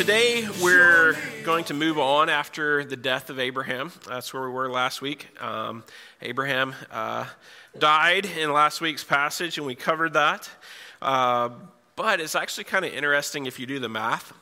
[0.00, 3.92] Today we're going to move on after the death of Abraham.
[4.08, 5.28] That's where we were last week.
[5.38, 5.84] Um,
[6.22, 7.26] Abraham uh,
[7.78, 10.48] died in last week's passage, and we covered that.
[11.02, 11.50] Uh,
[11.96, 14.32] but it's actually kind of interesting if you do the math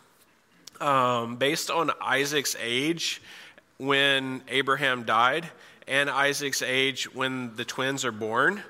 [0.81, 3.21] um, based on Isaac's age
[3.79, 5.49] when Abraham died
[5.89, 8.63] and Isaac's age when the twins are born.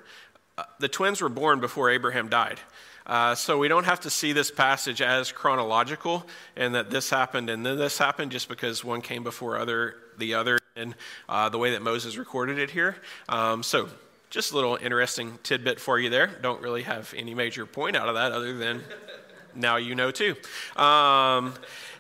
[0.57, 2.61] Uh, the twins were born before Abraham died.
[3.09, 6.27] Uh, so we don't have to see this passage as chronological
[6.57, 10.35] and that this happened and then this happened just because one came before other the
[10.35, 10.95] other in
[11.29, 12.97] uh, the way that Moses recorded it here.
[13.29, 13.89] Um, so
[14.29, 16.27] just a little interesting tidbit for you there.
[16.27, 18.83] Don't really have any major point out of that other than
[19.55, 20.37] now you know too.
[20.77, 21.55] Um,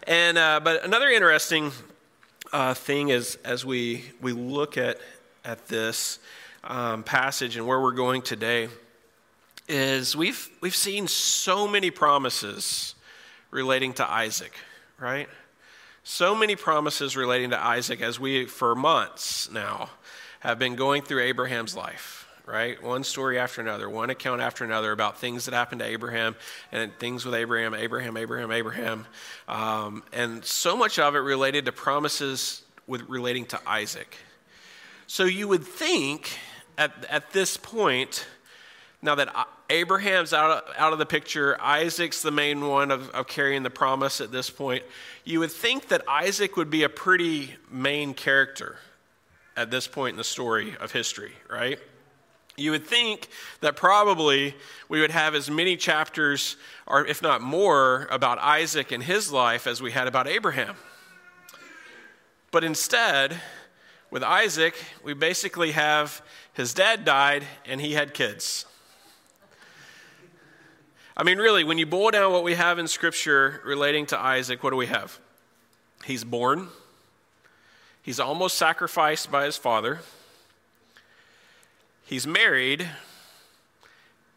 [0.06, 1.72] and uh, but another interesting
[2.52, 4.98] uh, thing is as we we look at
[5.44, 6.18] at this
[6.64, 8.68] um, passage and where we're going today
[9.68, 12.94] is we've we've seen so many promises
[13.50, 14.52] relating to Isaac,
[14.98, 15.28] right?
[16.04, 19.90] So many promises relating to Isaac as we for months now
[20.40, 22.82] have been going through Abraham's life right?
[22.82, 26.34] One story after another, one account after another about things that happened to Abraham
[26.72, 29.06] and things with Abraham, Abraham, Abraham, Abraham.
[29.46, 34.16] Um, and so much of it related to promises with relating to Isaac.
[35.06, 36.38] So you would think
[36.78, 38.26] at, at this point,
[39.00, 39.28] now that
[39.70, 43.70] Abraham's out of, out of the picture, Isaac's the main one of, of carrying the
[43.70, 44.82] promise at this point,
[45.24, 48.78] you would think that Isaac would be a pretty main character
[49.56, 51.78] at this point in the story of history, right?
[52.56, 53.28] You would think
[53.60, 54.56] that probably
[54.88, 56.56] we would have as many chapters,
[56.86, 60.74] or if not more, about Isaac and his life as we had about Abraham.
[62.50, 63.40] But instead,
[64.10, 66.20] with Isaac, we basically have
[66.52, 68.64] his dad died and he had kids.
[71.20, 74.62] I mean, really, when you boil down what we have in Scripture relating to Isaac,
[74.62, 75.18] what do we have?
[76.04, 76.68] He's born,
[78.02, 79.98] he's almost sacrificed by his father.
[82.04, 82.88] He's married,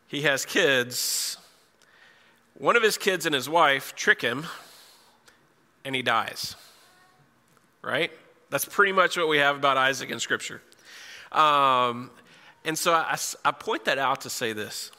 [0.08, 1.38] he has kids.
[2.58, 4.48] One of his kids and his wife trick him,
[5.86, 6.56] and he dies.
[7.84, 8.12] Right?
[8.50, 10.64] That's pretty much what we have about Isaac in Scripture.
[11.32, 12.10] Um,
[12.66, 14.92] and so I, I point that out to say this.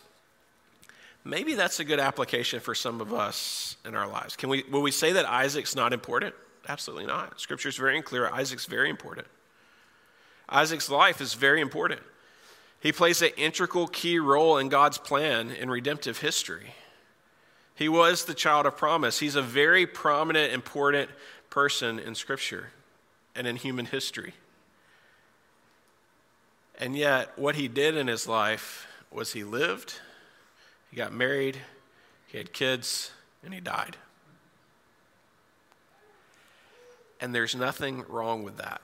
[1.24, 4.36] Maybe that's a good application for some of us in our lives.
[4.36, 6.34] Can we, will we say that Isaac's not important?
[6.68, 7.40] Absolutely not.
[7.40, 8.28] Scripture is very clear.
[8.28, 9.26] Isaac's very important.
[10.48, 12.00] Isaac's life is very important.
[12.80, 16.74] He plays an integral key role in God's plan in redemptive history.
[17.74, 19.20] He was the child of promise.
[19.20, 21.10] He's a very prominent, important
[21.48, 22.70] person in Scripture
[23.34, 24.34] and in human history.
[26.78, 30.00] And yet, what he did in his life was he lived,
[30.92, 31.56] he got married,
[32.26, 33.96] he had kids, and he died.
[37.18, 38.82] And there's nothing wrong with that.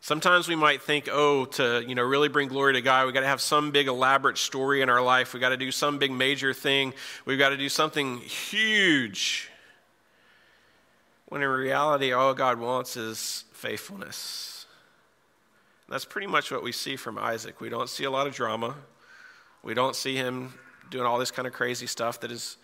[0.00, 3.20] Sometimes we might think, oh, to you know really bring glory to God, we got
[3.20, 5.34] to have some big elaborate story in our life.
[5.34, 6.94] We got to do some big major thing.
[7.26, 9.50] We've got to do something huge.
[11.26, 14.64] When in reality, all God wants is faithfulness.
[15.90, 17.60] That's pretty much what we see from Isaac.
[17.60, 18.76] We don't see a lot of drama.
[19.64, 20.52] We don't see him
[20.90, 22.58] doing all this kind of crazy stuff that is,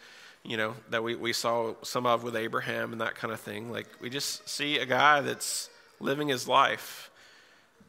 [0.45, 3.73] you know, that we, we saw some of with Abraham and that kind of thing.
[3.73, 7.11] Like, we just see a guy that's living his life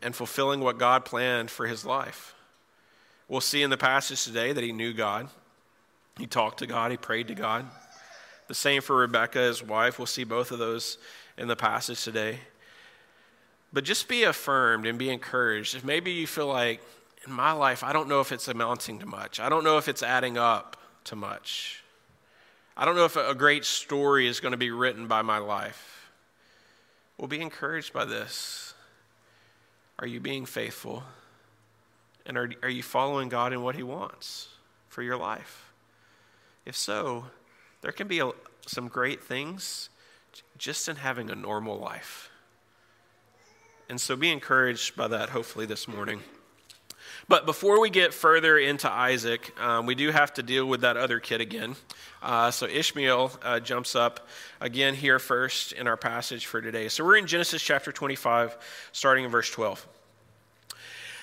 [0.02, 2.34] and fulfilling what God planned for his life.
[3.28, 5.28] We'll see in the passage today that he knew God.
[6.18, 7.66] He talked to God, he prayed to God.
[8.48, 10.00] The same for Rebecca, his wife.
[10.00, 10.98] We'll see both of those
[11.38, 12.40] in the passage today.
[13.74, 15.76] But just be affirmed and be encouraged.
[15.76, 16.82] If maybe you feel like,
[17.26, 19.88] in my life, I don't know if it's amounting to much, I don't know if
[19.88, 21.84] it's adding up to much.
[22.76, 26.10] I don't know if a great story is going to be written by my life.
[27.18, 28.74] Well, be encouraged by this.
[30.00, 31.04] Are you being faithful?
[32.26, 34.48] And are, are you following God in what He wants
[34.88, 35.72] for your life?
[36.66, 37.26] If so,
[37.82, 38.32] there can be a,
[38.66, 39.90] some great things
[40.58, 42.30] just in having a normal life.
[43.90, 46.22] And so be encouraged by that, hopefully, this morning.
[47.32, 50.98] But before we get further into Isaac, um, we do have to deal with that
[50.98, 51.78] other kid again.
[52.22, 54.28] Uh, so Ishmael uh, jumps up
[54.60, 56.90] again here first in our passage for today.
[56.90, 58.58] So we're in Genesis chapter 25,
[58.92, 59.88] starting in verse 12.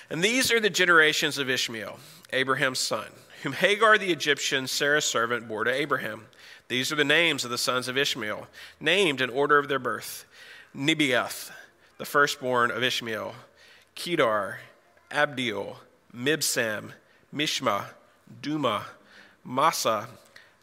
[0.09, 1.99] And these are the generations of Ishmael,
[2.33, 3.05] Abraham's son,
[3.43, 6.25] whom Hagar the Egyptian, Sarah's servant, bore to Abraham.
[6.69, 8.47] These are the names of the sons of Ishmael,
[8.79, 10.25] named in order of their birth
[10.75, 11.51] Nebaioth,
[11.99, 13.35] the firstborn of Ishmael,
[13.93, 14.57] Kedar,
[15.11, 15.75] Adbeel,
[16.15, 16.91] Mibsam,
[17.33, 17.85] Mishma,
[18.41, 18.83] Dumah,
[19.43, 20.07] Massa,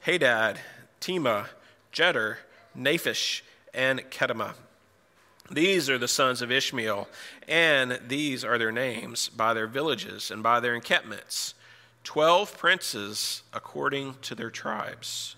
[0.01, 0.61] Hadad,
[1.01, 1.49] Tema,
[1.93, 2.37] Jetur,
[2.77, 4.55] Naphish, and Kedemah.
[5.51, 7.09] These are the sons of Ishmael,
[7.47, 11.55] and these are their names by their villages and by their encampments.
[12.03, 15.37] Twelve princes according to their tribes.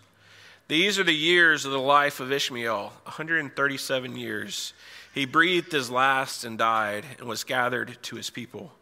[0.69, 4.75] These are the years of the life of Ishmael 137 years.
[5.14, 8.72] He breathed his last and died and was gathered to his people.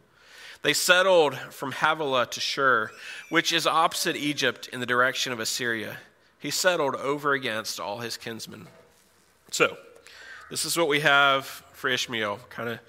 [0.67, 2.91] They settled from Havilah to Shur,
[3.29, 5.95] which is opposite Egypt in the direction of Assyria.
[6.39, 8.67] He settled over against all his kinsmen.
[9.49, 9.77] So,
[10.49, 12.41] this is what we have for Ishmael.
[12.49, 12.79] Kind of,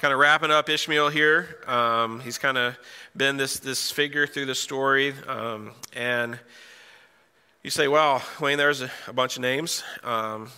[0.00, 1.58] kind of wrapping up Ishmael here.
[1.66, 2.78] Um, he's kind of
[3.16, 6.38] been this this figure through the story, um, and
[7.64, 10.50] you say, "Well, Wayne, there's a, a bunch of names." Um,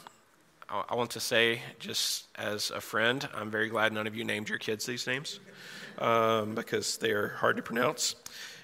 [0.69, 4.25] I, I want to say, just as a friend, I'm very glad none of you
[4.25, 5.40] named your kids these names
[5.98, 8.16] um, because they are hard to pronounce.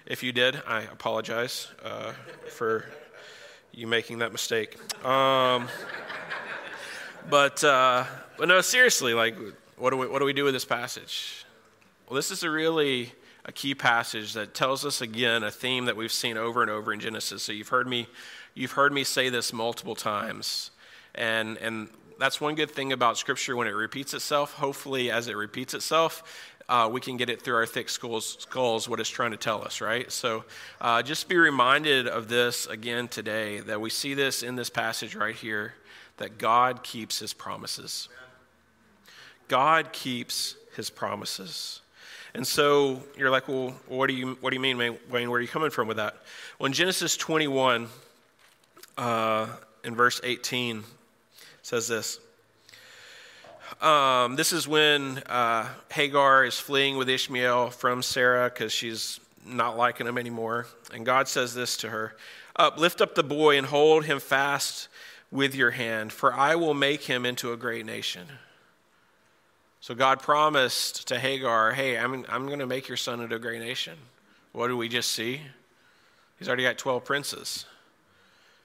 [0.06, 2.12] If you did, I apologize uh,
[2.50, 2.84] for
[3.72, 4.76] you making that mistake.
[5.04, 5.68] Um,
[7.30, 8.04] but, uh,
[8.36, 9.36] but no, seriously, like,
[9.76, 11.44] what do, we, what do we do with this passage?
[12.08, 13.12] Well, this is a really
[13.44, 16.92] a key passage that tells us again a theme that we've seen over and over
[16.92, 17.42] in Genesis.
[17.42, 18.06] So you've heard me,
[18.54, 20.70] you've heard me say this multiple times,
[21.14, 21.88] and and
[22.18, 24.52] that's one good thing about Scripture when it repeats itself.
[24.54, 26.22] Hopefully, as it repeats itself,
[26.68, 29.62] uh, we can get it through our thick skulls, skulls, what it's trying to tell
[29.62, 30.10] us, right?
[30.10, 30.44] So
[30.80, 35.14] uh, just be reminded of this again today that we see this in this passage
[35.14, 35.74] right here
[36.16, 38.08] that God keeps his promises.
[39.48, 41.80] God keeps his promises.
[42.34, 44.98] And so you're like, well, what do you, what do you mean, Wayne?
[45.10, 46.16] Where are you coming from with that?
[46.58, 47.88] Well, in Genesis 21,
[48.96, 49.48] uh,
[49.84, 50.82] in verse 18,
[51.62, 52.18] says this.
[53.82, 59.76] Um, this is when uh, Hagar is fleeing with Ishmael from Sarah because she's not
[59.76, 60.66] liking him anymore.
[60.94, 62.14] And God says this to her
[62.54, 64.86] Up, lift up the boy and hold him fast
[65.32, 68.28] with your hand, for I will make him into a great nation.
[69.80, 73.40] So God promised to Hagar, Hey, I'm, I'm going to make your son into a
[73.40, 73.94] great nation.
[74.52, 75.40] What do we just see?
[76.38, 77.64] He's already got 12 princes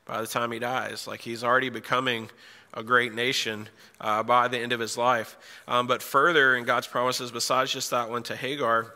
[0.05, 1.07] by the time he dies.
[1.07, 2.29] Like he's already becoming
[2.73, 3.69] a great nation
[3.99, 5.37] uh, by the end of his life.
[5.67, 8.93] Um, but further in God's promises, besides just that one to Hagar,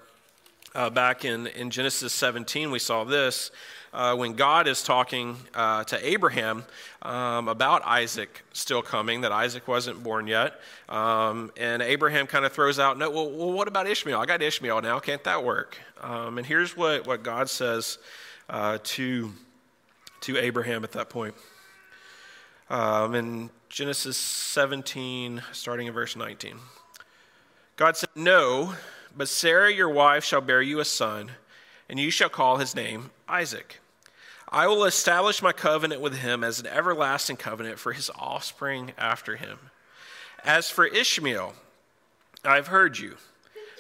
[0.74, 3.52] uh, back in, in Genesis 17, we saw this.
[3.94, 6.64] Uh, when God is talking uh, to Abraham
[7.02, 10.62] um, about Isaac still coming, that Isaac wasn't born yet.
[10.88, 14.18] Um, and Abraham kind of throws out, no, well, well, what about Ishmael?
[14.18, 15.00] I got Ishmael now.
[15.00, 15.78] Can't that work?
[16.00, 17.98] Um, and here's what, what God says
[18.50, 19.34] uh, to,
[20.22, 21.36] to Abraham at that point.
[22.72, 26.56] Um, in Genesis 17, starting in verse 19.
[27.76, 28.76] God said, No,
[29.14, 31.32] but Sarah your wife shall bear you a son,
[31.90, 33.82] and you shall call his name Isaac.
[34.48, 39.36] I will establish my covenant with him as an everlasting covenant for his offspring after
[39.36, 39.60] him.
[40.46, 41.56] As for Ishmael,
[42.46, 43.18] I have heard you.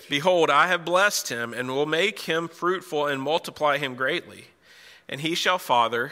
[0.10, 4.48] Behold, I have blessed him, and will make him fruitful and multiply him greatly.
[5.08, 6.12] And he shall father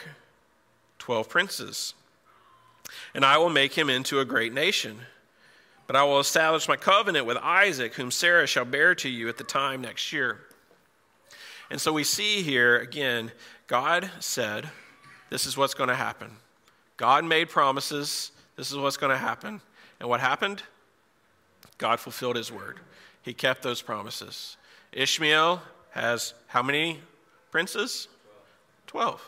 [0.98, 1.94] twelve princes
[3.14, 5.00] and I will make him into a great nation.
[5.88, 9.38] But I will establish my covenant with Isaac, whom Sarah shall bear to you at
[9.38, 10.40] the time next year.
[11.72, 13.32] And so we see here again,
[13.68, 14.70] God said,
[15.30, 16.32] This is what's going to happen.
[16.98, 18.32] God made promises.
[18.56, 19.62] This is what's going to happen.
[20.00, 20.64] And what happened?
[21.78, 22.80] God fulfilled his word.
[23.22, 24.58] He kept those promises.
[24.92, 27.00] Ishmael has how many
[27.52, 28.08] princes?
[28.86, 29.28] Twelve.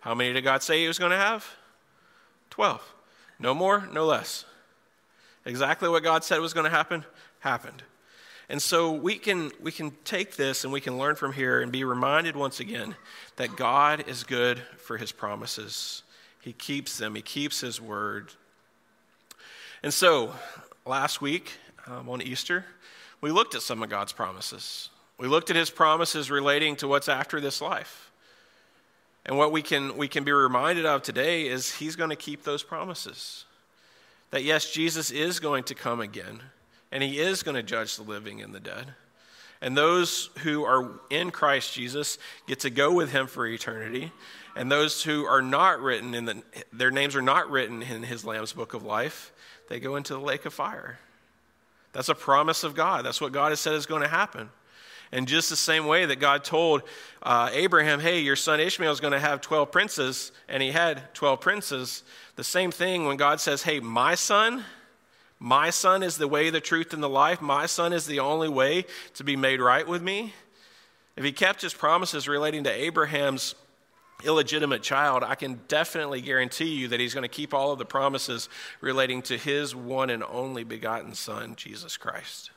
[0.00, 1.46] How many did God say he was going to have?
[2.50, 2.82] Twelve.
[3.38, 4.44] No more, no less.
[5.46, 7.04] Exactly what God said was going to happen,
[7.38, 7.82] happened.
[8.50, 11.70] And so we can, we can take this and we can learn from here and
[11.70, 12.96] be reminded once again
[13.36, 16.02] that God is good for his promises.
[16.40, 18.32] He keeps them, he keeps his word.
[19.82, 20.34] And so
[20.84, 21.52] last week
[21.86, 22.64] um, on Easter,
[23.20, 24.90] we looked at some of God's promises.
[25.16, 28.09] We looked at his promises relating to what's after this life.
[29.30, 32.42] And what we can, we can be reminded of today is he's going to keep
[32.42, 33.44] those promises.
[34.32, 36.40] That yes, Jesus is going to come again,
[36.90, 38.86] and he is going to judge the living and the dead.
[39.60, 42.18] And those who are in Christ Jesus
[42.48, 44.10] get to go with him for eternity.
[44.56, 48.24] And those who are not written in the, their names are not written in his
[48.24, 49.30] Lamb's book of life,
[49.68, 50.98] they go into the lake of fire.
[51.92, 53.04] That's a promise of God.
[53.04, 54.50] That's what God has said is going to happen.
[55.12, 56.82] And just the same way that God told
[57.22, 61.12] uh, Abraham, hey, your son Ishmael is going to have 12 princes, and he had
[61.14, 62.04] 12 princes,
[62.36, 64.64] the same thing when God says, hey, my son,
[65.40, 67.40] my son is the way, the truth, and the life.
[67.40, 70.32] My son is the only way to be made right with me.
[71.16, 73.54] If he kept his promises relating to Abraham's
[74.24, 77.84] illegitimate child, I can definitely guarantee you that he's going to keep all of the
[77.84, 78.48] promises
[78.80, 82.50] relating to his one and only begotten son, Jesus Christ.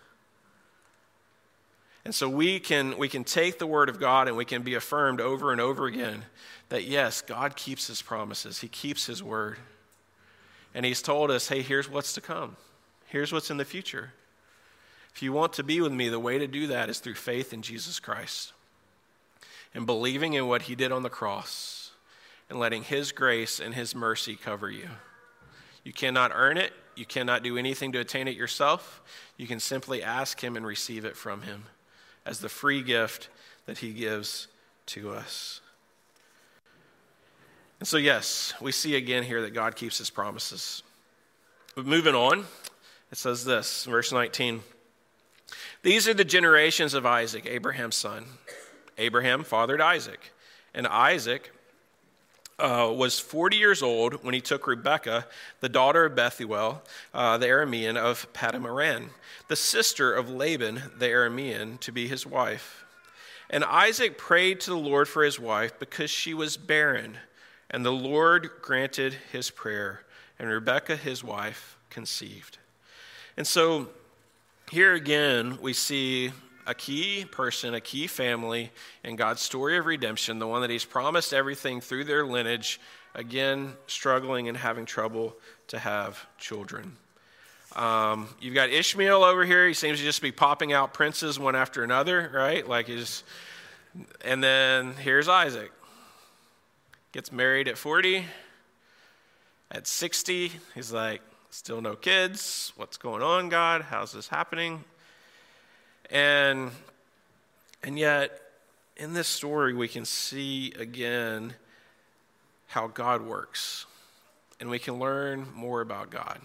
[2.05, 4.75] And so we can, we can take the word of God and we can be
[4.75, 6.23] affirmed over and over again
[6.69, 9.57] that yes, God keeps his promises, he keeps his word.
[10.75, 12.55] And he's told us, hey, here's what's to come.
[13.05, 14.11] Here's what's in the future.
[15.13, 17.53] If you want to be with me, the way to do that is through faith
[17.53, 18.53] in Jesus Christ
[19.75, 21.91] and believing in what he did on the cross
[22.49, 24.89] and letting his grace and his mercy cover you.
[25.83, 29.01] You cannot earn it, you cannot do anything to attain it yourself.
[29.37, 31.65] You can simply ask him and receive it from him
[32.25, 33.29] as the free gift
[33.65, 34.47] that he gives
[34.87, 35.61] to us.
[37.79, 40.83] And so, yes, we see again here that God keeps his promises.
[41.75, 42.45] But moving on,
[43.11, 44.61] it says this, verse 19.
[45.81, 48.25] These are the generations of Isaac, Abraham's son.
[48.97, 50.31] Abraham fathered Isaac,
[50.73, 51.51] and Isaac
[52.59, 55.27] uh, was 40 years old when he took Rebekah,
[55.59, 56.81] the daughter of Bethuel,
[57.13, 59.09] uh, the Aramean of Paddan
[59.47, 62.85] the sister of Laban, the Aramean, to be his wife.
[63.49, 67.17] And Isaac prayed to the Lord for his wife because she was barren,
[67.69, 70.01] and the Lord granted his prayer,
[70.39, 72.57] and Rebekah, his wife, conceived.
[73.37, 73.89] And so
[74.71, 76.31] here again, we see
[76.65, 78.71] a key person, a key family
[79.03, 82.79] in God's story of redemption, the one that He's promised everything through their lineage,
[83.15, 85.35] again, struggling and having trouble
[85.67, 86.97] to have children.
[87.75, 89.67] Um, you've got Ishmael over here.
[89.67, 92.67] He seems to just be popping out princes one after another, right?
[92.67, 93.23] Like he's,
[94.23, 95.71] and then here's Isaac.
[97.11, 98.25] Gets married at 40.
[99.71, 101.21] At 60, he's like,
[101.53, 102.73] Still no kids.
[102.77, 103.83] What's going on, God?
[103.83, 104.83] How's this happening?
[106.09, 106.71] And,
[107.83, 108.39] and yet,
[108.97, 111.53] in this story, we can see again
[112.67, 113.85] how God works.
[114.59, 116.39] And we can learn more about God.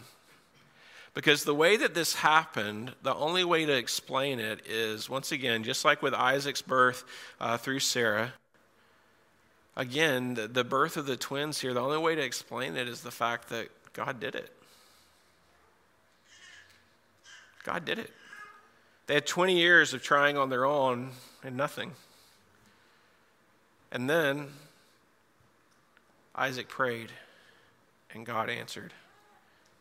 [1.15, 5.65] Because the way that this happened, the only way to explain it is, once again,
[5.65, 7.05] just like with Isaac's birth
[7.41, 8.33] uh, through Sarah,
[9.77, 13.01] again, the, the birth of the twins here, the only way to explain it is
[13.01, 14.53] the fact that God did it.
[17.65, 18.11] God did it.
[19.09, 21.13] They had 20 years of trying on their own
[21.43, 21.93] and nothing.
[23.91, 24.49] And then
[26.35, 27.11] Isaac prayed
[28.13, 28.93] and God answered.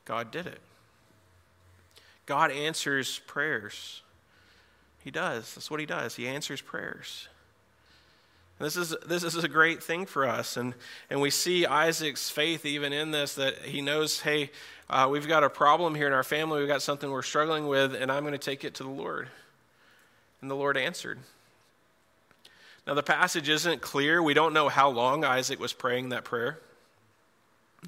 [0.06, 0.62] God did it.
[2.26, 4.02] God answers prayers.
[5.04, 5.54] He does.
[5.56, 6.16] That's what he does.
[6.16, 7.28] He answers prayers.
[8.60, 10.58] This is, this is a great thing for us.
[10.58, 10.74] And,
[11.10, 14.50] and we see Isaac's faith even in this that he knows, hey,
[14.90, 16.60] uh, we've got a problem here in our family.
[16.60, 19.30] We've got something we're struggling with, and I'm going to take it to the Lord.
[20.42, 21.20] And the Lord answered.
[22.88, 24.24] Now, the passage isn't clear.
[24.24, 26.60] We don't know how long Isaac was praying that prayer.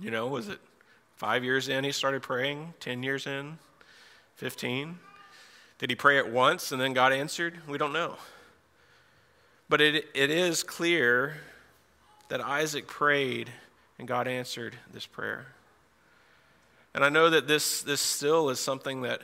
[0.02, 0.60] You know, was it
[1.16, 3.58] five years in he started praying, 10 years in,
[4.36, 5.00] 15?
[5.80, 7.60] Did he pray at once and then God answered?
[7.68, 8.18] We don't know.
[9.70, 11.38] But it, it is clear
[12.30, 13.52] that Isaac prayed
[14.00, 15.46] and God answered this prayer.
[16.96, 19.22] And I know that this, this still is something that,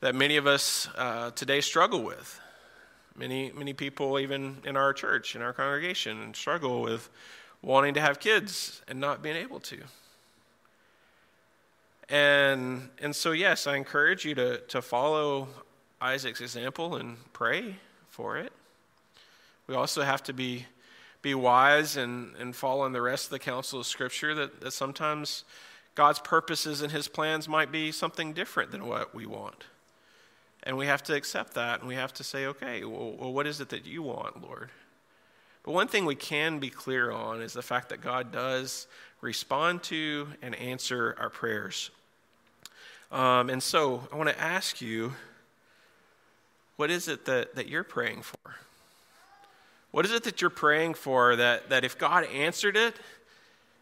[0.00, 2.40] that many of us uh, today struggle with.
[3.16, 7.08] Many, many people, even in our church, in our congregation, struggle with
[7.62, 9.78] wanting to have kids and not being able to.
[12.08, 15.48] And, and so, yes, I encourage you to, to follow
[16.00, 17.76] Isaac's example and pray
[18.08, 18.47] for it.
[19.68, 20.66] We also have to be,
[21.22, 24.72] be wise and, and follow in the rest of the counsel of Scripture that, that
[24.72, 25.44] sometimes
[25.94, 29.64] God's purposes and His plans might be something different than what we want.
[30.62, 33.46] And we have to accept that and we have to say, okay, well, well what
[33.46, 34.70] is it that you want, Lord?
[35.64, 38.86] But one thing we can be clear on is the fact that God does
[39.20, 41.90] respond to and answer our prayers.
[43.12, 45.12] Um, and so I want to ask you,
[46.76, 48.56] what is it that, that you're praying for?
[49.90, 52.94] What is it that you're praying for that, that if God answered it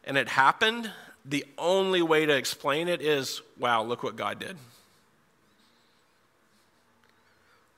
[0.05, 0.91] and it happened,
[1.25, 4.57] the only way to explain it is wow, look what God did?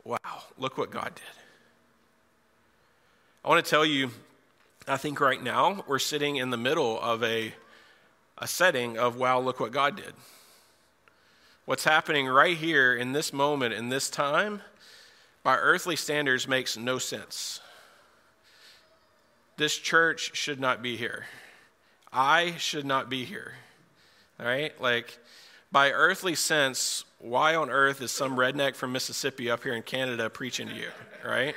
[0.08, 1.24] wow, look what God did.
[3.44, 4.10] I want to tell you,
[4.86, 7.52] I think right now we're sitting in the middle of a,
[8.38, 10.14] a setting of, wow, look what God did.
[11.66, 14.62] What's happening right here in this moment, in this time,
[15.42, 17.60] by earthly standards makes no sense.
[19.58, 21.26] This church should not be here.
[22.12, 23.54] I should not be here.
[24.38, 24.80] All right?
[24.80, 25.18] Like,
[25.72, 30.30] by earthly sense, why on earth is some redneck from Mississippi up here in Canada
[30.30, 30.88] preaching to you?
[31.24, 31.56] Right?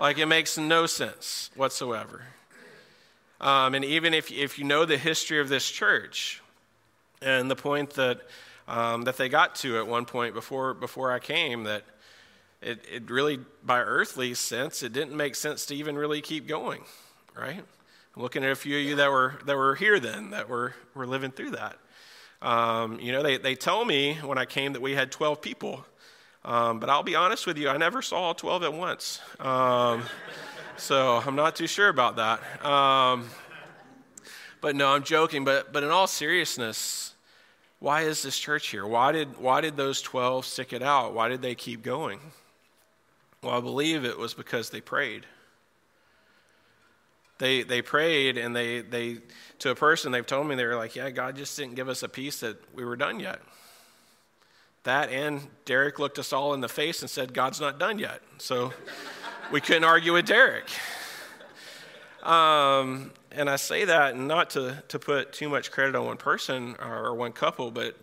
[0.00, 2.22] Like, it makes no sense whatsoever.
[3.42, 6.40] Um, and even if, if you know the history of this church
[7.20, 8.22] and the point that,
[8.66, 11.84] um, that they got to at one point before, before I came, that
[12.62, 16.84] it, it really, by earthly sense, it didn't make sense to even really keep going,
[17.36, 17.62] right?
[18.16, 20.74] I'm looking at a few of you that were, that were here then, that were,
[20.94, 21.78] were living through that.
[22.40, 25.84] Um, you know, they, they tell me when I came that we had 12 people.
[26.44, 29.20] Um, but I'll be honest with you, I never saw 12 at once.
[29.40, 30.02] Um,
[30.76, 32.64] so I'm not too sure about that.
[32.64, 33.28] Um,
[34.60, 35.44] but no, I'm joking.
[35.44, 37.14] But, but in all seriousness,
[37.80, 38.86] why is this church here?
[38.86, 41.14] Why did, why did those 12 stick it out?
[41.14, 42.20] Why did they keep going?
[43.42, 45.26] Well, I believe it was because they prayed.
[47.38, 49.18] They, they prayed and they, they,
[49.60, 52.02] to a person, they've told me, they were like, yeah, God just didn't give us
[52.02, 53.40] a peace that we were done yet.
[54.82, 58.22] That and Derek looked us all in the face and said, God's not done yet.
[58.38, 58.72] So
[59.52, 60.68] we couldn't argue with Derek.
[62.22, 66.74] Um, and I say that not to, to put too much credit on one person
[66.80, 67.96] or one couple, but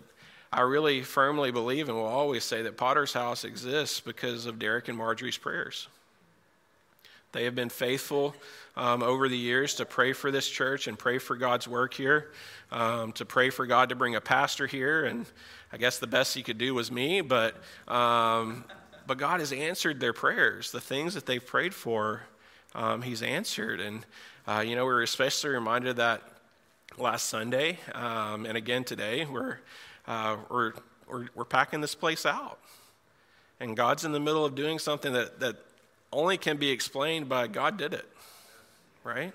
[0.54, 4.88] I really firmly believe and will always say that Potter's House exists because of Derek
[4.88, 5.90] and Marjorie's prayers.
[7.34, 8.34] They have been faithful
[8.78, 12.32] um, over the years to pray for this church and pray for God's work here,
[12.72, 15.06] um, to pray for God to bring a pastor here.
[15.06, 15.26] And
[15.72, 17.56] I guess the best he could do was me, but,
[17.88, 18.66] um,
[19.08, 20.72] but God has answered their prayers.
[20.72, 22.22] The things that they've prayed for,
[22.74, 23.80] um, He's answered.
[23.80, 24.06] And,
[24.48, 26.22] uh, you know, we were especially reminded of that
[26.98, 29.26] last Sunday um, and again today.
[29.26, 29.60] We're,
[30.08, 30.74] uh, we're,
[31.08, 32.60] we're, we're packing this place out.
[33.60, 35.56] And God's in the middle of doing something that, that
[36.12, 38.06] only can be explained by God did it,
[39.06, 39.32] right?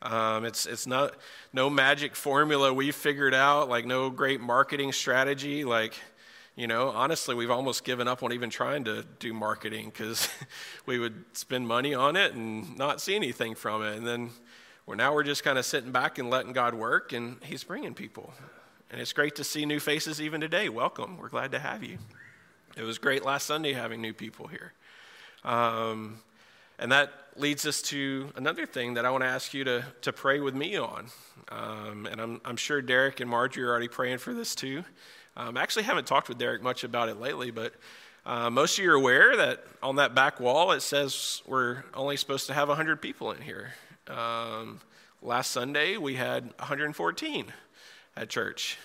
[0.00, 1.14] Um, it's it's not
[1.52, 5.64] no magic formula we figured out, like no great marketing strategy.
[5.64, 5.94] Like,
[6.54, 10.28] you know, honestly, we've almost given up on even trying to do marketing because
[10.86, 13.96] we would spend money on it and not see anything from it.
[13.96, 14.30] And then
[14.86, 17.92] well, now we're just kind of sitting back and letting God work, and He's bringing
[17.92, 18.32] people.
[18.90, 20.68] And it's great to see new faces even today.
[20.68, 21.18] Welcome.
[21.18, 21.98] We're glad to have you.
[22.76, 24.72] It was great last Sunday having new people here.
[25.44, 26.20] Um,
[26.78, 30.12] and that leads us to another thing that I want to ask you to, to
[30.12, 31.06] pray with me on.
[31.50, 34.84] Um, and I'm, I'm sure Derek and Marjorie are already praying for this too.
[35.36, 37.74] Um, I actually haven't talked with Derek much about it lately, but
[38.26, 42.16] uh, most of you are aware that on that back wall it says we're only
[42.16, 43.72] supposed to have 100 people in here.
[44.08, 44.80] Um,
[45.22, 47.46] last Sunday we had 114
[48.16, 48.76] at church.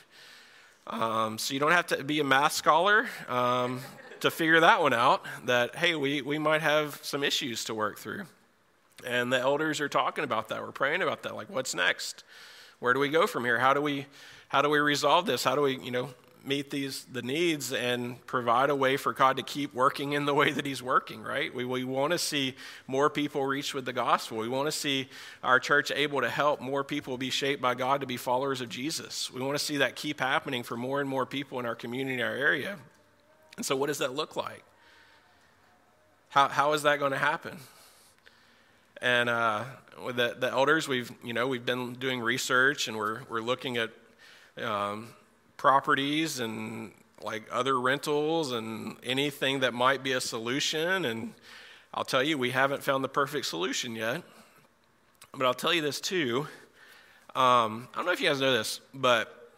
[0.86, 3.82] Um, so you don't have to be a math scholar um,
[4.24, 8.00] to figure that one out that, hey, we, we might have some issues to work
[8.00, 8.24] through.
[9.06, 10.62] And the elders are talking about that.
[10.62, 11.36] We're praying about that.
[11.36, 12.24] Like, what's next?
[12.80, 13.60] Where do we go from here?
[13.60, 14.06] How do we,
[14.48, 15.44] how do we resolve this?
[15.44, 16.10] How do we, you know,
[16.46, 20.34] meet these the needs and provide a way for God to keep working in the
[20.34, 21.54] way that He's working, right?
[21.54, 22.56] We, we want to see
[22.88, 24.38] more people reached with the gospel.
[24.38, 25.10] We want to see
[25.44, 28.70] our church able to help more people be shaped by God to be followers of
[28.70, 29.32] Jesus.
[29.32, 32.22] We want to see that keep happening for more and more people in our community,
[32.24, 32.78] our area.
[33.58, 34.64] And so, what does that look like?
[36.30, 37.60] How, how is that going to happen?
[39.00, 39.66] And uh,
[40.04, 43.78] with the, the, elders, we've, you know, we've been doing research and we're, we're looking
[43.78, 43.92] at
[44.58, 45.10] um,
[45.58, 51.06] properties and like other rentals and anything that might be a solution.
[51.06, 51.34] And
[51.94, 54.24] I'll tell you, we haven't found the perfect solution yet.
[55.34, 56.48] But I'll tell you this too.
[57.36, 59.52] Um, I don't know if you guys know this, but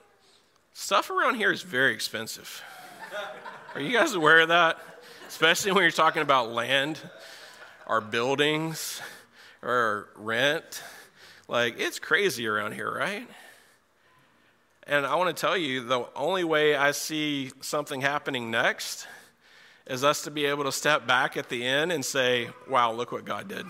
[0.73, 2.63] stuff around here is very expensive.
[3.75, 4.77] Are you guys aware of that?
[5.27, 6.97] Especially when you're talking about land
[7.85, 9.01] or buildings
[9.61, 10.81] or rent.
[11.49, 13.27] Like, it's crazy around here, right?
[14.87, 19.07] And I want to tell you the only way I see something happening next
[19.87, 23.11] is us to be able to step back at the end and say, wow, look
[23.11, 23.65] what God did.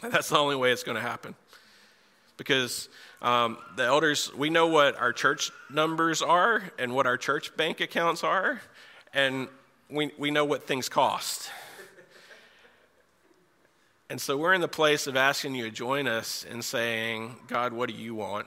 [0.00, 1.36] That's the only way it's going to happen.
[2.36, 2.88] Because
[3.22, 7.80] um, the elders, we know what our church numbers are and what our church bank
[7.80, 8.60] accounts are,
[9.12, 9.48] and
[9.90, 11.50] we, we know what things cost.
[14.08, 17.72] And so we're in the place of asking you to join us in saying, God,
[17.72, 18.46] what do you want?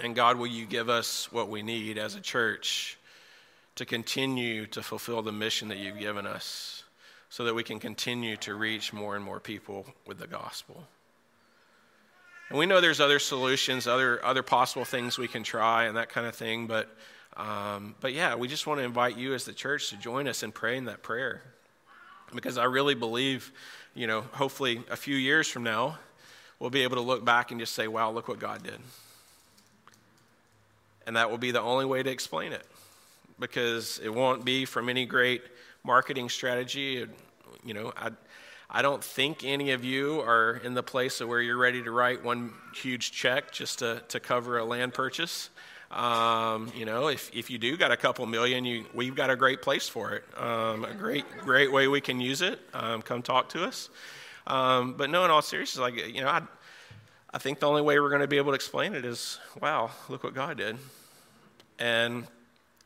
[0.00, 2.96] And God, will you give us what we need as a church
[3.74, 6.84] to continue to fulfill the mission that you've given us
[7.28, 10.86] so that we can continue to reach more and more people with the gospel.
[12.52, 16.10] And we know there's other solutions, other, other possible things we can try, and that
[16.10, 16.66] kind of thing.
[16.66, 16.94] But,
[17.34, 20.42] um, but yeah, we just want to invite you as the church to join us
[20.42, 21.40] in praying that prayer.
[22.34, 23.50] Because I really believe,
[23.94, 25.98] you know, hopefully a few years from now,
[26.58, 28.80] we'll be able to look back and just say, wow, look what God did.
[31.06, 32.66] And that will be the only way to explain it.
[33.40, 35.40] Because it won't be from any great
[35.84, 37.06] marketing strategy.
[37.64, 38.10] You know, I
[38.74, 42.24] I don't think any of you are in the place where you're ready to write
[42.24, 45.50] one huge check just to, to cover a land purchase.
[45.90, 49.36] Um, you know, if, if you do got a couple million, you, we've got a
[49.36, 50.24] great place for it.
[50.38, 52.60] Um, a great, great way we can use it.
[52.72, 53.90] Um, come talk to us.
[54.46, 56.40] Um, but no, in all seriousness, like, you know, I,
[57.30, 59.90] I think the only way we're going to be able to explain it is, wow,
[60.08, 60.78] look what God did.
[61.78, 62.26] And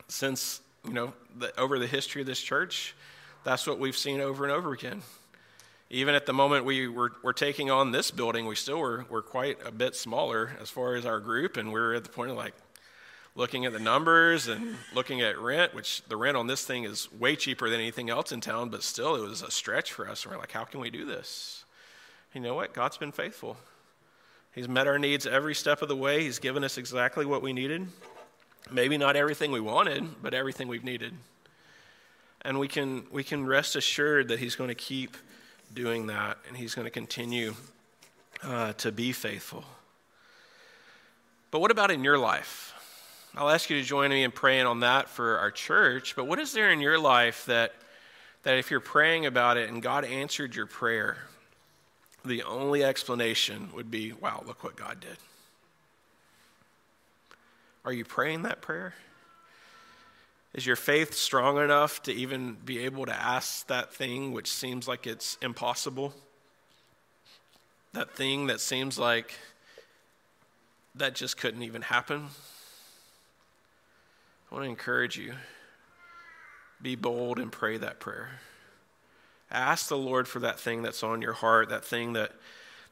[0.08, 2.96] since, you know, the, over the history of this church,
[3.44, 5.02] that's what we've seen over and over again
[5.88, 9.22] even at the moment we were, were taking on this building, we still were, were
[9.22, 12.30] quite a bit smaller as far as our group, and we were at the point
[12.30, 12.54] of like
[13.36, 17.12] looking at the numbers and looking at rent, which the rent on this thing is
[17.12, 20.26] way cheaper than anything else in town, but still it was a stretch for us.
[20.26, 21.64] We're like, how can we do this?
[22.34, 22.74] You know what?
[22.74, 23.56] God's been faithful.
[24.52, 26.22] He's met our needs every step of the way.
[26.22, 27.86] He's given us exactly what we needed.
[28.70, 31.12] Maybe not everything we wanted, but everything we've needed.
[32.40, 35.16] And we can, we can rest assured that He's going to keep
[35.72, 37.54] doing that, and He's going to continue
[38.42, 39.64] uh, to be faithful.
[41.50, 42.74] But what about in your life?
[43.36, 46.16] I'll ask you to join me in praying on that for our church.
[46.16, 47.74] But what is there in your life that,
[48.44, 51.18] that if you're praying about it and God answered your prayer,
[52.24, 55.18] the only explanation would be, wow, look what God did?
[57.84, 58.94] Are you praying that prayer?
[60.56, 64.88] Is your faith strong enough to even be able to ask that thing which seems
[64.88, 66.14] like it's impossible?
[67.92, 69.34] That thing that seems like
[70.94, 72.28] that just couldn't even happen?
[74.50, 75.34] I want to encourage you
[76.80, 78.30] be bold and pray that prayer.
[79.50, 82.32] Ask the Lord for that thing that's on your heart, that thing that,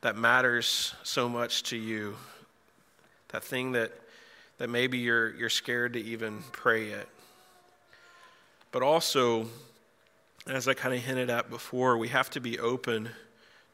[0.03, 2.17] that matters so much to you,
[3.29, 3.91] that thing that,
[4.59, 7.09] that maybe you're, you're scared to even pray it.
[8.75, 9.47] But also,
[10.49, 13.09] as I kind of hinted at before, we have to be open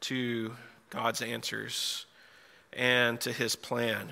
[0.01, 0.53] to
[0.91, 2.05] God's answers
[2.71, 4.09] and to His plan.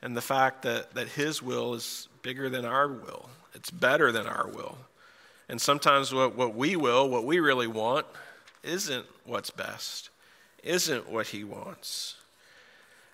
[0.00, 4.26] And the fact that, that His will is bigger than our will, it's better than
[4.26, 4.78] our will.
[5.50, 8.06] And sometimes what, what we will, what we really want,
[8.62, 10.08] isn't what's best,
[10.64, 12.14] isn't what He wants.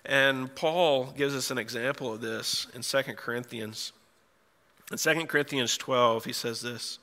[0.05, 3.91] And Paul gives us an example of this in 2 Corinthians.
[4.93, 6.99] In 2 Corinthians 12, he says this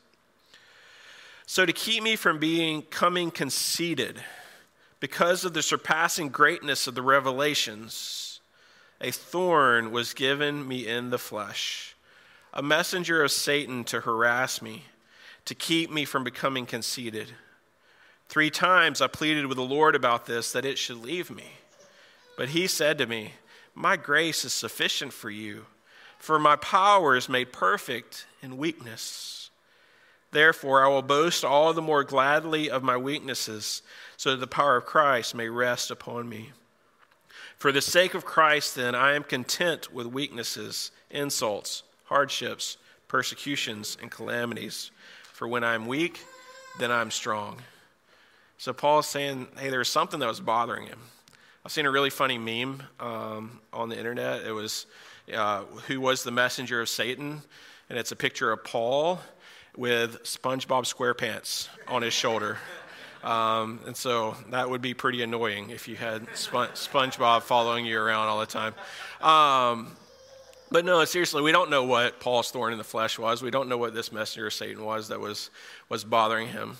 [1.44, 4.22] So to keep me from being coming conceited,
[5.00, 8.38] because of the surpassing greatness of the revelations,
[9.00, 11.96] a thorn was given me in the flesh,
[12.54, 14.84] a messenger of Satan to harass me,
[15.44, 17.32] to keep me from becoming conceited.
[18.28, 21.54] Three times I pleaded with the Lord about this, that it should leave me.
[22.36, 23.32] But he said to me,
[23.74, 25.66] My grace is sufficient for you
[26.20, 29.50] for my power is made perfect in weakness.
[30.32, 33.82] Therefore, I will boast all the more gladly of my weaknesses,
[34.16, 36.50] so that the power of Christ may rest upon me.
[37.56, 42.76] For the sake of Christ, then, I am content with weaknesses, insults, hardships,
[43.08, 44.90] persecutions, and calamities.
[45.32, 46.24] For when I'm weak,
[46.78, 47.58] then I'm strong.
[48.58, 51.00] So Paul's saying, hey, there's something that was bothering him.
[51.64, 54.44] I've seen a really funny meme um, on the internet.
[54.46, 54.86] It was
[55.34, 57.42] uh, who was the messenger of Satan,
[57.88, 59.20] and it's a picture of Paul
[59.76, 62.58] with SpongeBob SquarePants on his shoulder.
[63.22, 67.98] Um, and so that would be pretty annoying if you had Sp- SpongeBob following you
[68.00, 68.74] around all the time.
[69.20, 69.96] Um,
[70.70, 73.42] but no, seriously, we don't know what Paul's thorn in the flesh was.
[73.42, 75.50] We don't know what this messenger of Satan was that was,
[75.88, 76.76] was bothering him.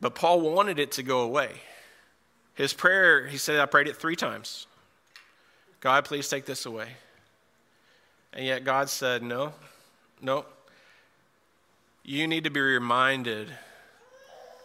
[0.00, 1.50] But Paul wanted it to go away.
[2.54, 4.66] His prayer, he said, I prayed it three times
[5.80, 6.88] God, please take this away.
[8.32, 9.52] And yet God said, No,
[10.20, 10.44] no.
[12.04, 13.48] You need to be reminded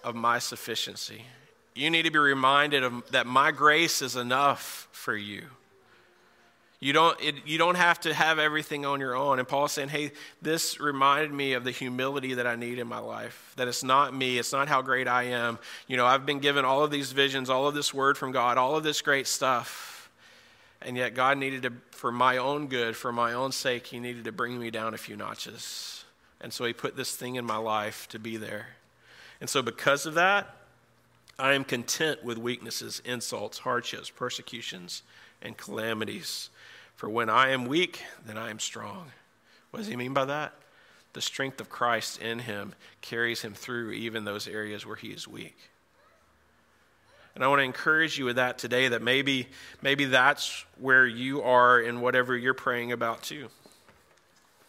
[0.04, 1.26] of my sufficiency.
[1.76, 5.44] You need to be reminded of that my grace is enough for you.
[6.84, 9.40] You don't, it, you don't have to have everything on your own.
[9.40, 13.00] And Paul's saying, hey, this reminded me of the humility that I need in my
[13.00, 13.54] life.
[13.56, 15.60] That it's not me, it's not how great I am.
[15.88, 18.58] You know, I've been given all of these visions, all of this word from God,
[18.58, 19.93] all of this great stuff.
[20.86, 24.26] And yet, God needed to, for my own good, for my own sake, He needed
[24.26, 26.04] to bring me down a few notches
[26.42, 28.68] And so he put this thing in my life to be there.
[29.40, 30.56] And so, because of that,
[31.40, 35.04] I am content with weaknesses, insults, hardships, persecutions,
[35.42, 36.50] and calamities.
[36.96, 39.12] For when I am weak, then I am strong.
[39.72, 40.54] What does he mean by that?
[41.14, 45.28] The strength of Christ in him carries him through even those areas where he is
[45.28, 45.58] weak.
[47.36, 49.48] And I want to encourage you with that today that maybe,
[49.82, 53.48] maybe that's where you are in whatever you're praying about too.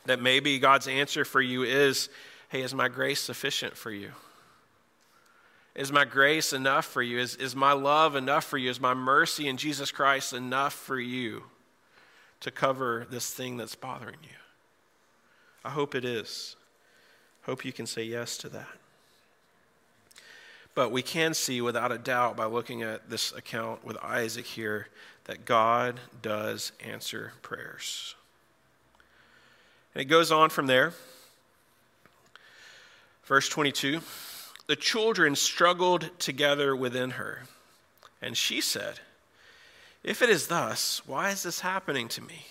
[0.07, 2.09] That maybe God's answer for you is
[2.49, 4.13] hey, is my grace sufficient for you?
[5.75, 7.19] Is my grace enough for you?
[7.19, 8.71] Is, is my love enough for you?
[8.71, 11.43] Is my mercy in Jesus Christ enough for you
[12.41, 14.37] to cover this thing that's bothering you?
[15.65, 16.55] I hope it is.
[17.43, 18.69] Hope you can say yes to that.
[20.75, 24.89] But we can see without a doubt by looking at this account with Isaac here
[25.25, 28.15] that God does answer prayers.
[29.95, 30.93] And it goes on from there.
[33.25, 34.01] Verse 22
[34.67, 37.45] The children struggled together within her,
[38.21, 39.01] and she said,
[40.03, 42.47] If it is thus, why is this happening to me?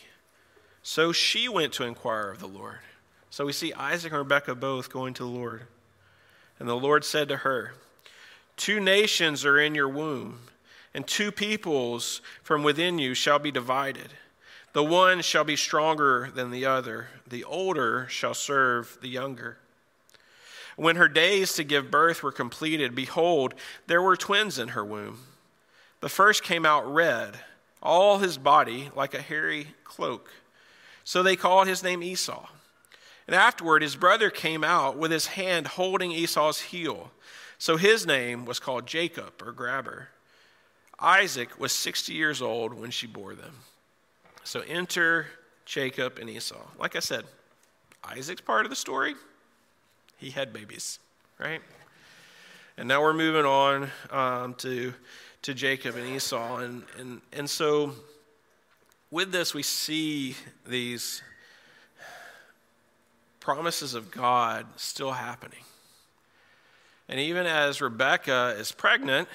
[0.82, 2.80] So she went to inquire of the Lord.
[3.30, 5.64] So we see Isaac and Rebekah both going to the Lord.
[6.60, 7.74] And the Lord said to her,
[8.58, 10.40] Two nations are in your womb,
[10.94, 14.10] and two peoples from within you shall be divided.
[14.74, 19.58] The one shall be stronger than the other, the older shall serve the younger.
[20.76, 23.54] When her days to give birth were completed, behold,
[23.86, 25.20] there were twins in her womb.
[26.02, 27.40] The first came out red,
[27.82, 30.30] all his body like a hairy cloak.
[31.04, 32.48] So they called his name Esau.
[33.28, 37.12] And afterward, his brother came out with his hand holding Esau's heel.
[37.64, 40.10] So his name was called Jacob or Grabber.
[41.00, 43.54] Isaac was 60 years old when she bore them.
[44.44, 45.28] So enter
[45.64, 46.60] Jacob and Esau.
[46.78, 47.24] Like I said,
[48.04, 49.16] Isaac's part of the story.
[50.18, 51.00] He had babies,
[51.40, 51.62] right?
[52.76, 54.94] And now we're moving on um, to,
[55.44, 56.58] to Jacob and Esau.
[56.58, 57.94] And, and, and so
[59.10, 60.36] with this, we see
[60.68, 61.24] these
[63.40, 65.64] promises of God still happening.
[67.10, 69.28] And even as Rebecca is pregnant,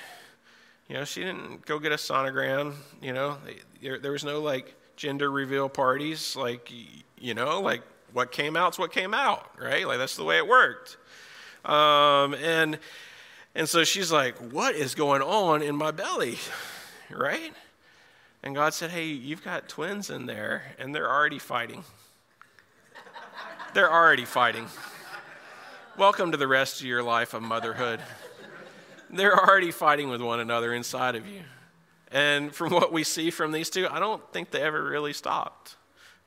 [0.89, 3.37] you know, she didn't go get a sonogram, you know,
[3.83, 6.73] there, there was no like gender reveal parties, like,
[7.21, 9.87] you know, like what came out's what came out, right?
[9.87, 10.97] Like that's the way it worked.
[11.65, 12.79] Um, and,
[13.55, 16.39] and so she's like, what is going on in my belly,
[17.11, 17.53] right?
[18.43, 21.85] And God said, hey, you've got twins in there, and they're already fighting.
[23.75, 24.69] They're already fighting.
[25.99, 27.99] Welcome to the rest of your life of motherhood.
[29.11, 31.41] They're already fighting with one another inside of you.
[32.13, 35.75] And from what we see from these two, I don't think they ever really stopped.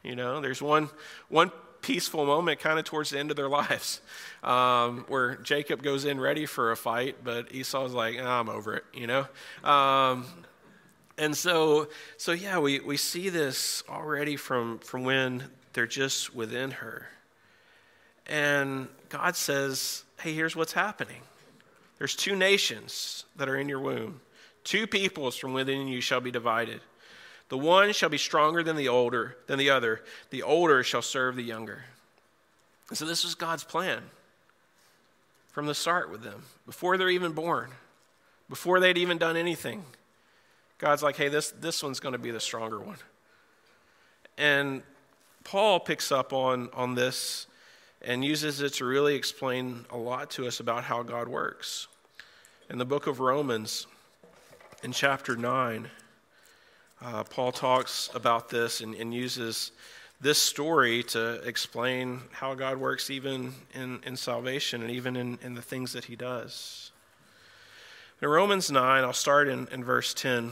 [0.04, 0.90] You know, there's one,
[1.30, 4.02] one peaceful moment kind of towards the end of their lives
[4.44, 8.76] um, where Jacob goes in ready for a fight, but Esau's like, oh, I'm over
[8.76, 9.26] it, you know?
[9.64, 10.26] Um,
[11.18, 16.72] and so, so yeah, we, we see this already from, from when they're just within
[16.72, 17.08] her.
[18.32, 21.22] And God says, hey, here's what's happening.
[21.98, 24.22] There's two nations that are in your womb.
[24.64, 26.80] Two peoples from within you shall be divided.
[27.50, 30.02] The one shall be stronger than the older than the other.
[30.30, 31.84] The older shall serve the younger.
[32.88, 34.02] And so this was God's plan
[35.52, 37.72] from the start with them, before they're even born,
[38.48, 39.84] before they'd even done anything.
[40.78, 42.98] God's like, hey, this, this one's going to be the stronger one.
[44.38, 44.84] And
[45.44, 47.48] Paul picks up on, on this
[48.04, 51.88] and uses it to really explain a lot to us about how God works.
[52.70, 53.86] In the book of Romans,
[54.84, 55.90] in chapter 9,
[57.04, 59.72] uh, Paul talks about this and, and, uses
[60.20, 65.56] this story to explain how God works even in, in salvation and even in, in
[65.56, 66.92] the things that he does.
[68.22, 70.52] In Romans 9, I'll start in, in verse 10.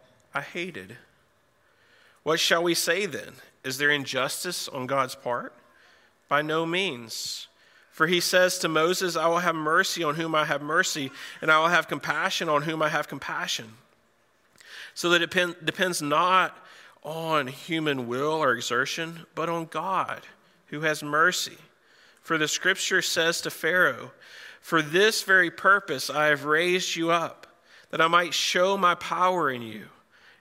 [0.33, 0.97] I hated.
[2.23, 3.33] What shall we say then?
[3.63, 5.53] Is there injustice on God's part?
[6.27, 7.47] By no means.
[7.91, 11.51] For he says to Moses, I will have mercy on whom I have mercy, and
[11.51, 13.73] I will have compassion on whom I have compassion.
[14.93, 16.57] So that it depends not
[17.03, 20.21] on human will or exertion, but on God
[20.67, 21.57] who has mercy.
[22.21, 24.11] For the scripture says to Pharaoh,
[24.61, 27.47] For this very purpose I have raised you up,
[27.89, 29.85] that I might show my power in you,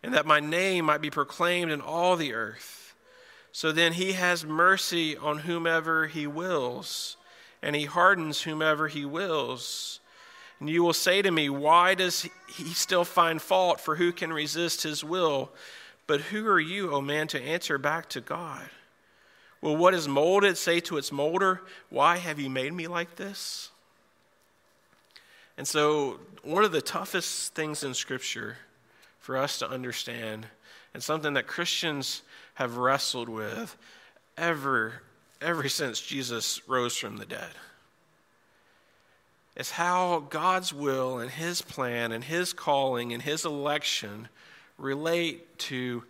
[0.03, 2.95] and that my name might be proclaimed in all the earth.
[3.53, 7.17] So then he has mercy on whomever he wills,
[7.63, 10.01] and he hardens whomever he wills.
[10.61, 13.81] And you will say to me, Why does he still find fault?
[13.81, 15.51] For who can resist his will?
[16.07, 18.69] But who are you, O man, to answer back to God?
[19.61, 23.71] Will what is molded say to its molder, Why have you made me like this?
[25.59, 28.57] And so, one of the toughest things in Scripture
[29.31, 30.45] for us to understand,
[30.93, 32.23] and something that Christians
[32.55, 33.77] have wrestled with
[34.37, 35.03] ever,
[35.41, 37.53] ever since Jesus rose from the dead,
[39.55, 44.27] is how God's will and His plan and His calling and His election
[44.77, 46.03] relate to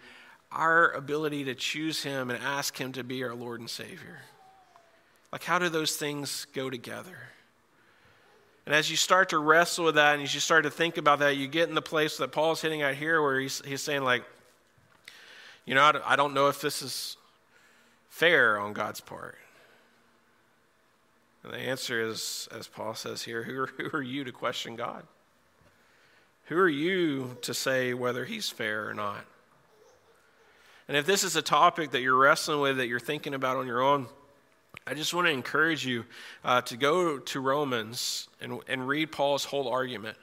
[0.50, 4.22] our ability to choose Him and ask Him to be our Lord and Savior.
[5.30, 7.18] Like, how do those things go together?
[8.70, 11.18] And as you start to wrestle with that and as you start to think about
[11.18, 14.02] that, you get in the place that Paul's hitting at here where he's, he's saying,
[14.04, 14.22] like,
[15.66, 17.16] you know, I don't know if this is
[18.10, 19.38] fair on God's part.
[21.42, 24.76] And the answer is, as Paul says here, who are, who are you to question
[24.76, 25.02] God?
[26.44, 29.24] Who are you to say whether he's fair or not?
[30.86, 33.66] And if this is a topic that you're wrestling with, that you're thinking about on
[33.66, 34.06] your own,
[34.86, 36.04] I just want to encourage you
[36.44, 40.16] uh, to go to Romans and, and read Paul's whole argument.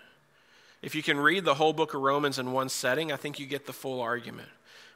[0.82, 3.46] If you can read the whole book of Romans in one setting, I think you
[3.46, 4.50] get the full argument.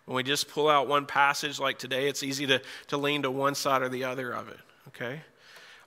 [0.06, 3.32] When we just pull out one passage like today, it's easy to, to lean to
[3.32, 5.22] one side or the other of it, okay?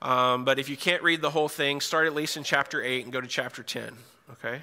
[0.00, 3.04] Um, but if you can't read the whole thing, start at least in chapter 8
[3.04, 3.92] and go to chapter 10,
[4.32, 4.62] okay?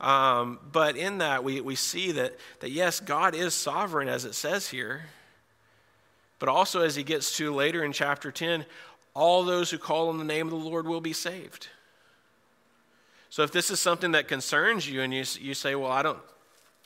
[0.00, 4.34] Um, but in that, we, we see that, that, yes, God is sovereign, as it
[4.34, 5.02] says here.
[6.38, 8.64] But also, as he gets to later in chapter 10,
[9.14, 11.68] all those who call on the name of the Lord will be saved.
[13.30, 16.18] So if this is something that concerns you and you, you say, well, I don't,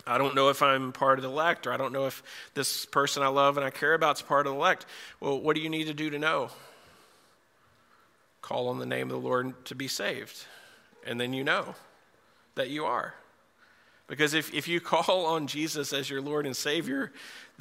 [0.06, 2.22] I don't know if I'm part of the elect, or I don't know if
[2.54, 4.86] this person I love and I care about is part of the elect,
[5.20, 6.50] well, what do you need to do to know?
[8.40, 10.46] Call on the name of the Lord to be saved.
[11.06, 11.74] And then you know
[12.54, 13.14] that you are.
[14.08, 17.12] Because if, if you call on Jesus as your Lord and Savior,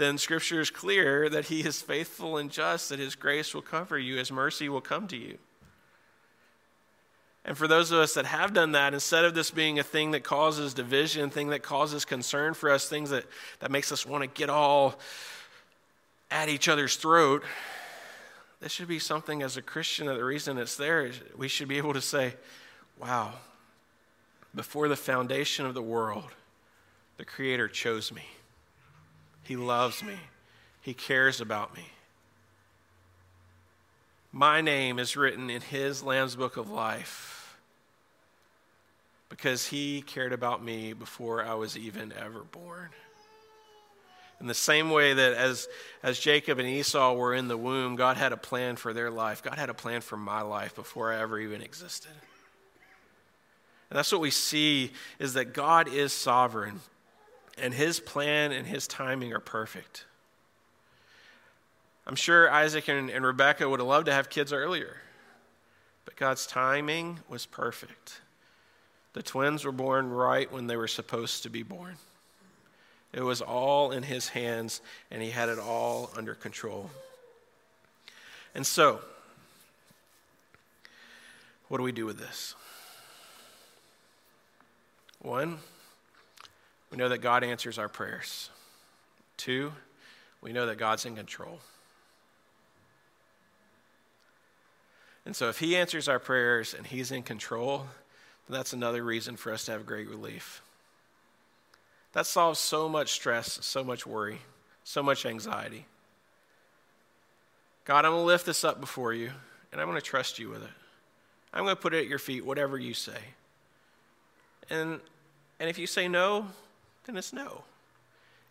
[0.01, 3.97] then Scripture is clear that He is faithful and just, that His grace will cover
[3.97, 5.37] you, His mercy will come to you.
[7.43, 10.11] And for those of us that have done that, instead of this being a thing
[10.11, 13.25] that causes division, thing that causes concern for us, things that,
[13.59, 14.99] that makes us want to get all
[16.29, 17.43] at each other's throat,
[18.59, 21.67] this should be something as a Christian that the reason it's there is we should
[21.67, 22.35] be able to say,
[22.99, 23.33] wow,
[24.53, 26.29] before the foundation of the world,
[27.17, 28.25] the Creator chose me.
[29.43, 30.15] He loves me.
[30.81, 31.85] He cares about me.
[34.31, 37.57] My name is written in His Lamb's Book of Life
[39.29, 42.89] because He cared about me before I was even ever born.
[44.39, 45.67] In the same way that as,
[46.01, 49.43] as Jacob and Esau were in the womb, God had a plan for their life.
[49.43, 52.11] God had a plan for my life before I ever even existed.
[53.89, 56.79] And that's what we see is that God is sovereign
[57.61, 60.05] and his plan and his timing are perfect.
[62.07, 64.97] I'm sure Isaac and, and Rebecca would have loved to have kids earlier,
[66.03, 68.21] but God's timing was perfect.
[69.13, 71.97] The twins were born right when they were supposed to be born.
[73.13, 76.89] It was all in his hands, and he had it all under control.
[78.55, 79.01] And so,
[81.67, 82.55] what do we do with this?
[85.21, 85.59] One,
[86.91, 88.49] we know that God answers our prayers.
[89.37, 89.71] Two,
[90.41, 91.59] we know that God's in control.
[95.25, 97.85] And so, if He answers our prayers and He's in control,
[98.49, 100.61] that's another reason for us to have great relief.
[102.13, 104.39] That solves so much stress, so much worry,
[104.83, 105.85] so much anxiety.
[107.85, 109.31] God, I'm going to lift this up before you,
[109.71, 110.69] and I'm going to trust you with it.
[111.53, 113.17] I'm going to put it at your feet, whatever you say.
[114.69, 114.99] And,
[115.59, 116.47] and if you say no,
[117.05, 117.63] then it's no.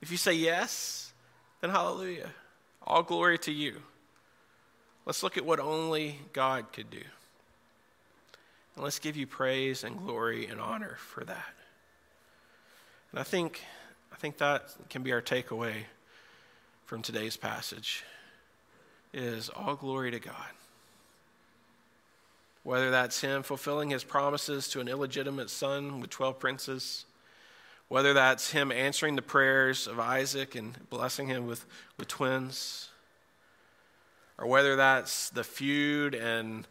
[0.00, 1.12] If you say yes,
[1.60, 2.30] then hallelujah.
[2.82, 3.82] All glory to you.
[5.06, 7.02] Let's look at what only God could do.
[8.74, 11.54] And let's give you praise and glory and honor for that.
[13.10, 13.62] And I think,
[14.12, 15.74] I think that can be our takeaway
[16.86, 18.04] from today's passage
[19.12, 20.34] is all glory to God.
[22.62, 27.04] Whether that's him fulfilling his promises to an illegitimate son with 12 princes,
[27.90, 31.66] whether that's him answering the prayers of Isaac and blessing him with,
[31.98, 32.88] with twins,
[34.38, 36.68] or whether that's the feud and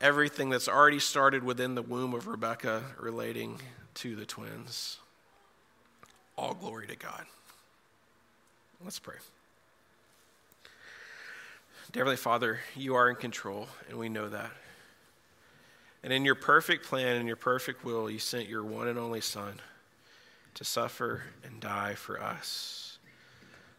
[0.00, 3.58] everything that's already started within the womb of Rebecca relating
[3.94, 4.98] to the twins.
[6.38, 7.24] All glory to God.
[8.84, 9.16] Let's pray.
[11.90, 14.52] Dear Heavenly Father, you are in control, and we know that.
[16.04, 19.20] And in your perfect plan and your perfect will, you sent your one and only
[19.20, 19.54] Son
[20.54, 22.84] to suffer and die for us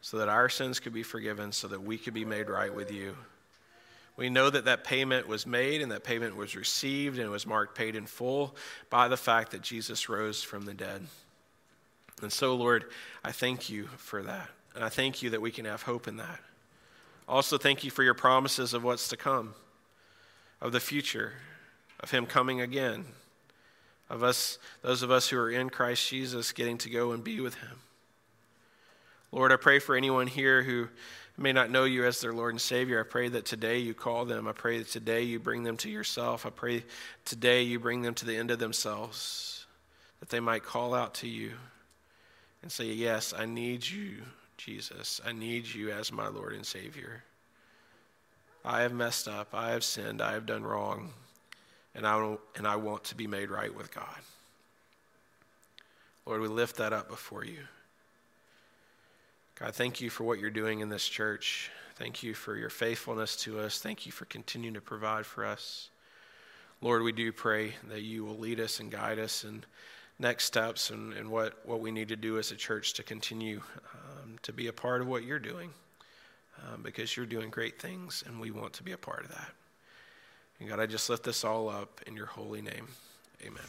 [0.05, 2.91] so that our sins could be forgiven, so that we could be made right with
[2.91, 3.15] you.
[4.17, 7.75] We know that that payment was made and that payment was received and was marked
[7.75, 8.55] paid in full
[8.91, 11.01] by the fact that Jesus rose from the dead.
[12.21, 12.85] And so, Lord,
[13.23, 14.47] I thank you for that.
[14.75, 16.39] And I thank you that we can have hope in that.
[17.27, 19.55] Also, thank you for your promises of what's to come,
[20.61, 21.33] of the future,
[21.99, 23.05] of Him coming again,
[24.09, 27.39] of us, those of us who are in Christ Jesus getting to go and be
[27.39, 27.79] with Him.
[29.31, 30.87] Lord, I pray for anyone here who
[31.37, 32.99] may not know you as their Lord and Savior.
[32.99, 34.47] I pray that today you call them.
[34.47, 36.45] I pray that today you bring them to yourself.
[36.45, 36.83] I pray
[37.25, 39.65] today you bring them to the end of themselves,
[40.19, 41.51] that they might call out to you
[42.61, 44.21] and say, Yes, I need you,
[44.57, 45.19] Jesus.
[45.25, 47.23] I need you as my Lord and Savior.
[48.63, 49.49] I have messed up.
[49.53, 50.21] I have sinned.
[50.21, 51.11] I have done wrong.
[51.95, 54.19] And I, and I want to be made right with God.
[56.25, 57.59] Lord, we lift that up before you.
[59.59, 61.71] God, thank you for what you're doing in this church.
[61.95, 63.79] Thank you for your faithfulness to us.
[63.79, 65.89] Thank you for continuing to provide for us.
[66.81, 69.63] Lord, we do pray that you will lead us and guide us in
[70.19, 73.61] next steps and, and what, what we need to do as a church to continue
[73.93, 75.69] um, to be a part of what you're doing
[76.63, 79.51] um, because you're doing great things and we want to be a part of that.
[80.59, 82.87] And God, I just lift this all up in your holy name.
[83.41, 83.63] Amen.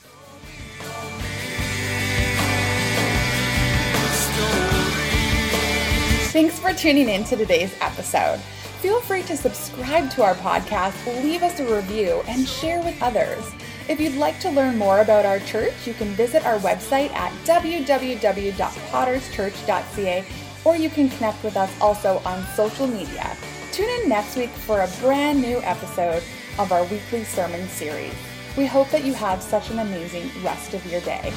[6.33, 8.39] Thanks for tuning in to today's episode.
[8.81, 13.43] Feel free to subscribe to our podcast, leave us a review, and share with others.
[13.89, 17.33] If you'd like to learn more about our church, you can visit our website at
[17.45, 20.25] www.potterschurch.ca
[20.65, 23.37] or you can connect with us also on social media.
[23.73, 26.23] Tune in next week for a brand new episode
[26.59, 28.15] of our weekly sermon series.
[28.57, 31.33] We hope that you have such an amazing rest of your day.